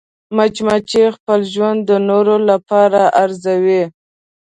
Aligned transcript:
مچمچۍ 0.35 1.05
خپل 1.15 1.39
ژوند 1.53 1.79
د 1.89 1.91
نورو 2.09 2.35
لپاره 2.49 3.01
ارزوي 3.23 3.83